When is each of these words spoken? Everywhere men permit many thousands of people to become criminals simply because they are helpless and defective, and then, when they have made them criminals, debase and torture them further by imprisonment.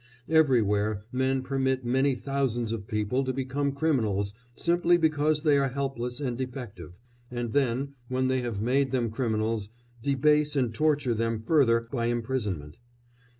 Everywhere 0.29 1.05
men 1.11 1.43
permit 1.43 1.85
many 1.85 2.15
thousands 2.15 2.71
of 2.71 2.87
people 2.87 3.23
to 3.23 3.31
become 3.31 3.71
criminals 3.71 4.33
simply 4.55 4.97
because 4.97 5.43
they 5.43 5.59
are 5.59 5.69
helpless 5.69 6.19
and 6.19 6.35
defective, 6.35 6.97
and 7.29 7.53
then, 7.53 7.93
when 8.07 8.27
they 8.27 8.41
have 8.41 8.59
made 8.63 8.89
them 8.89 9.11
criminals, 9.11 9.69
debase 10.01 10.55
and 10.55 10.73
torture 10.73 11.13
them 11.13 11.43
further 11.43 11.81
by 11.91 12.07
imprisonment. 12.07 12.79